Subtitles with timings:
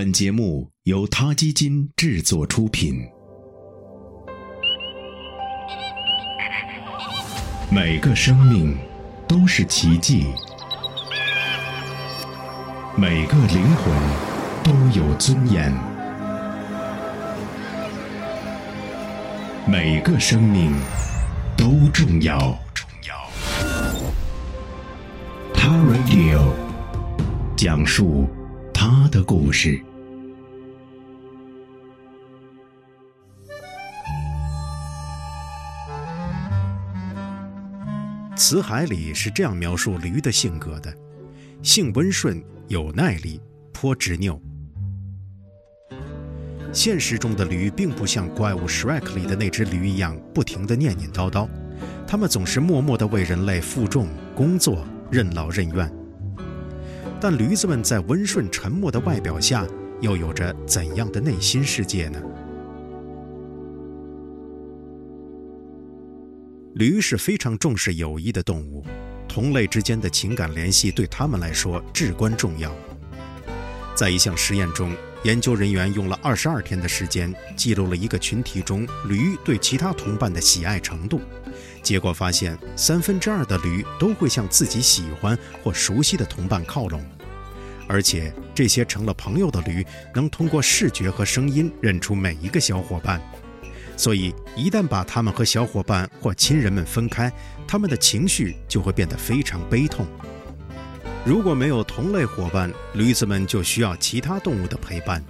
[0.00, 3.06] 本节目由他基金制作出品。
[7.70, 8.74] 每个生命
[9.28, 10.24] 都是奇迹，
[12.96, 13.94] 每个灵魂
[14.64, 15.70] 都有尊严，
[19.68, 20.72] 每个生命
[21.58, 22.58] 都重要。
[25.52, 26.54] 他 Radio
[27.54, 28.26] 讲述
[28.72, 29.78] 他的故事。
[38.50, 40.92] 词海里是这样描述驴的性格的：
[41.62, 43.40] 性温顺，有耐力，
[43.72, 44.42] 颇执拗。
[46.72, 51.48] 现实中的驴并不像怪物 Shrek 里的那只驴一样，不停地念念叨叨，
[52.08, 55.88] 它们总是默默地为人类负重、工作，任劳任怨。
[57.20, 59.64] 但驴子们在温顺沉默的外表下，
[60.00, 62.20] 又有着怎样的内心世界呢？
[66.74, 68.84] 驴是非常重视友谊的动物，
[69.28, 72.72] 同类之间的情感联系对他们来说至关重要。
[73.96, 81.20] 在一项实验中，研究人员用了二十二天的时间，记录了一个群体中驴对其他同伴的喜爱程度。
[81.82, 87.04] 结果发现，三分之二的驴都会向自己喜欢或熟悉的同伴靠拢，
[87.88, 93.20] 而且这些成了朋友的驴能通过视觉和声音认出每一个小伙伴。
[94.00, 97.30] 所以，一旦把他们和小伙伴或亲人们分开，
[97.68, 100.06] 他们的情绪就会变得非常悲痛。
[101.22, 105.22] 如果没有同类伙伴，驴子们就需要其他动物的陪伴。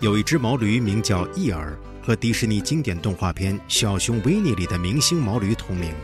[0.00, 5.94] 有一只毛驴名叫伊尔，和迪士尼经典动画片《小熊维尼》里的明星毛驴同名。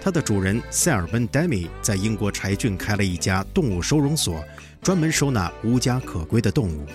[0.00, 4.40] 它的主人塞尔温·戴米在英国柴郡开了一家动物收容所，
[4.82, 6.86] 专门收纳无家可归的动物。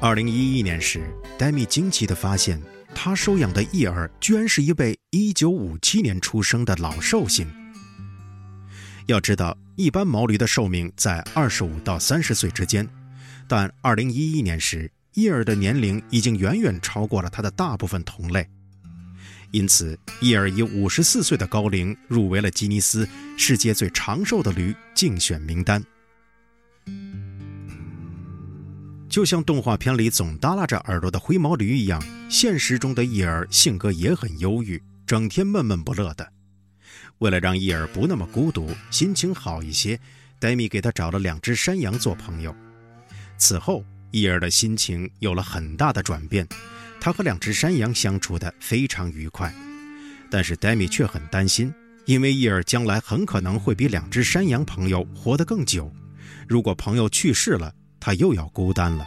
[0.00, 1.02] 二零一一年时，
[1.36, 2.58] 戴米惊奇地发现。
[2.94, 7.46] 他收养的伊尔居然是一位1957年出生的老寿星。
[9.06, 12.86] 要知道，一般毛驴的寿命在25到30岁之间，
[13.48, 18.46] 但2011年时，伊尔的年龄已经远远超过了他的大部分同类，
[19.50, 25.82] 因此，伊尔以54岁的高龄入围了吉尼斯世界最长寿的驴竞选名单。
[29.10, 32.00] 就像动画片里总耷拉着耳朵的灰毛驴一样，
[32.30, 36.32] 现实中的伊尔性格也很忧郁，整天闷闷不乐的。
[37.18, 39.98] 为了让伊尔不那么孤独，心情好一些，
[40.38, 42.54] 黛米给他找了两只山羊做朋友。
[43.36, 46.46] 此后，伊尔的心情有了很大的转变，
[47.00, 49.52] 他和两只山羊相处得非常愉快。
[50.30, 55.92] 但是黛米却很担心，因为伊尔将来很可能会比两只山羊朋友活得更久。
[56.46, 59.06] 如果朋友去世了，他又要孤单了。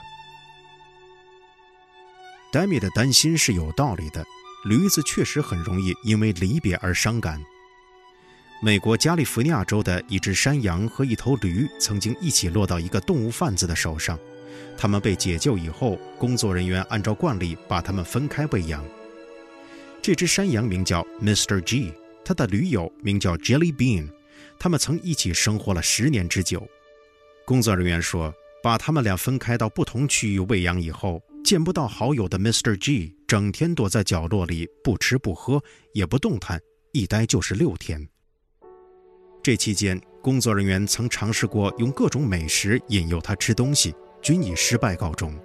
[2.52, 4.24] 黛米的担心是有道理的，
[4.66, 7.44] 驴子确实很容易因为离别而伤感。
[8.62, 14.20] 美国加利福尼亚州的一只山羊和一头驴曾经一起落到一个动物贩子的手上，
[14.78, 18.86] 他们被解救以后，工作人员按照惯例把它们分开喂养。
[20.02, 21.60] 这只山羊名叫 Mr.
[21.62, 21.92] G，
[22.24, 24.10] 它的驴友名叫 Jelly Bean，
[24.60, 26.66] 他们曾一起生活了十年之久。
[27.46, 28.32] 工作人员说。
[28.64, 32.78] 把他们俩分开到不同区域喂养以后，见不到好友的 Mr.
[32.78, 35.62] G 整天躲在角落里不吃不喝
[35.94, 36.58] 也不动弹，
[36.94, 38.08] 一待就是六天。
[39.44, 45.38] 这期间，工作人员曾尝试过用各种美食引诱他吃东西，均以失败告终。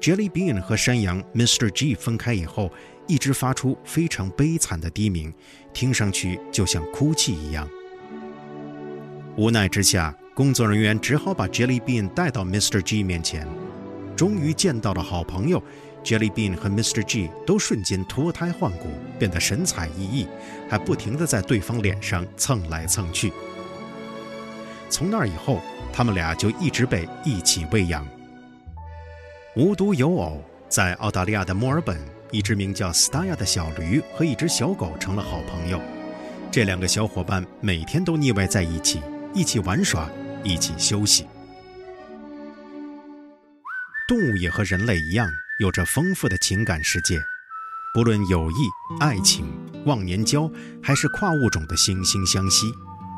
[0.00, 1.70] Jelly Bean 和山羊 Mr.
[1.70, 2.72] G 分开以后，
[3.06, 5.32] 一直发出非常悲惨的低鸣，
[5.72, 7.70] 听上去就像哭泣一样。
[9.36, 10.12] 无奈之下。
[10.34, 12.80] 工作人员只好把 Jelly Bean 带到 Mr.
[12.80, 13.46] G 面前。
[14.16, 15.62] 终于见到了好朋友
[16.02, 17.02] ，Jelly Bean 和 Mr.
[17.02, 18.88] G 都瞬间脱胎换骨，
[19.18, 20.26] 变得神采奕奕，
[20.70, 23.30] 还不停地在对方脸上蹭来蹭去。
[24.88, 25.60] 从那以后，
[25.92, 28.06] 他们俩就一直被一起喂养。
[29.54, 31.98] 无独有偶，在澳大利亚的墨尔本，
[32.30, 35.78] 一只名叫 Staya 的小驴和一只小狗成了好朋友。
[36.50, 39.02] 这两个小伙伴每天都腻歪在一起，
[39.34, 40.08] 一起玩耍。
[40.44, 41.26] 一起休息。
[44.08, 45.28] 动物也和人类一样，
[45.60, 47.18] 有着丰富的情感世界，
[47.94, 48.54] 不论友谊、
[49.00, 49.46] 爱情、
[49.86, 50.50] 忘年交，
[50.82, 52.66] 还是跨物种的惺惺相惜，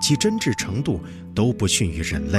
[0.00, 1.02] 其真挚程度
[1.34, 2.38] 都不逊于人类。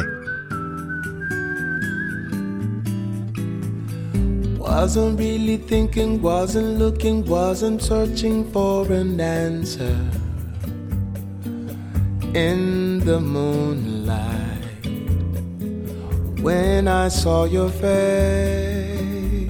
[16.45, 19.50] When I saw your face.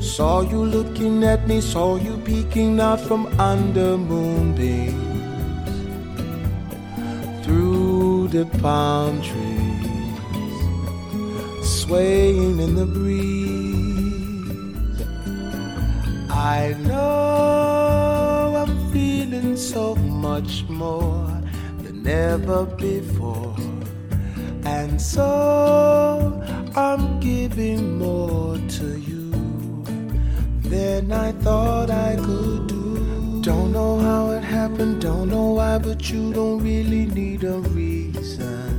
[0.00, 4.94] Saw you looking at me, saw you peeking out from under moonbeams
[7.44, 10.18] through the palm trees,
[11.78, 13.42] swaying in the breeze.
[16.30, 21.26] I know I'm feeling so much more
[21.82, 23.56] than ever before.
[24.64, 26.42] And so
[26.74, 29.30] I'm giving more to you
[30.62, 33.40] than I thought I could do.
[33.42, 38.72] Don't know how it happened, don't know why, but you don't really need a reason.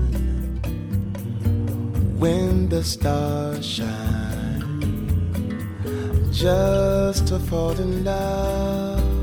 [2.17, 4.63] When the stars shine,
[6.31, 9.14] just to fall in love.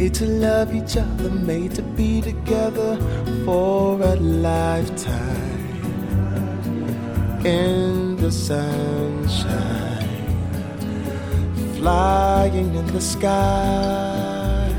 [0.00, 2.96] Made to love each other, made to be together
[3.44, 5.76] for a lifetime.
[7.44, 10.08] In the sunshine,
[11.76, 14.72] flying in the sky.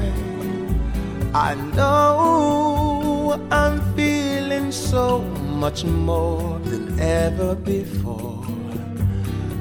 [1.35, 5.19] I know I'm feeling so
[5.63, 8.44] much more than ever before.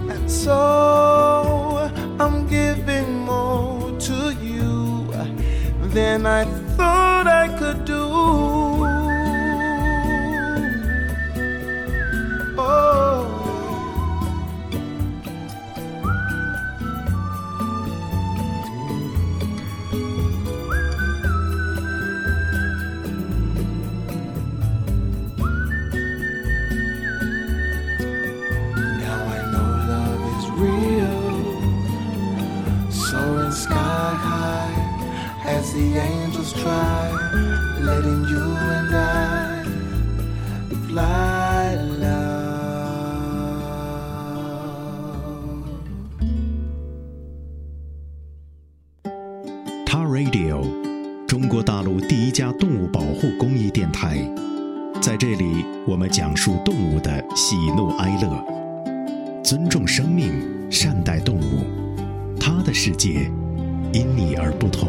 [0.09, 2.60] And so I'm giving
[5.93, 6.45] than I
[6.77, 7.00] thought
[35.51, 37.11] as the angels try,
[37.83, 39.65] letting you and I
[40.87, 42.31] fly love.
[49.85, 50.63] Ta Radio，
[51.27, 54.19] 中国大陆第一家动物保护公益电台，
[55.01, 60.33] 在这里我们讲述动物的喜怒哀乐，尊重生命，
[60.71, 61.65] 善待动物，
[62.39, 63.29] 它的世界
[63.93, 64.89] 因你而不同。